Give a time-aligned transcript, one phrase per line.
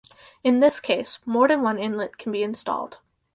[0.43, 2.97] In this case, more than one inlet can be installed.